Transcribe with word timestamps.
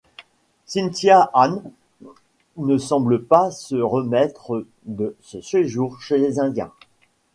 Cynthia-Ann 0.65 1.61
ne 2.57 2.77
semble 2.79 3.23
pas 3.23 3.51
se 3.51 3.75
remettre 3.75 4.65
de 4.85 5.15
ce 5.21 5.41
séjour 5.41 6.01
chez 6.01 6.17
les 6.17 6.39
indiens. 6.39 6.71